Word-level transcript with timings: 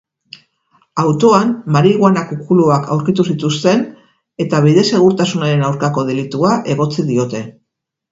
Autoan 1.01 1.49
marihuana 1.75 2.23
kukuluak 2.31 2.87
aurkitu 2.95 3.25
zituzten 3.33 3.83
eta 4.47 4.61
bide-segurtasunaren 4.69 5.63
aurkako 5.69 6.05
delitua 6.09 6.55
egotzi 6.77 7.07
diote. 7.13 7.43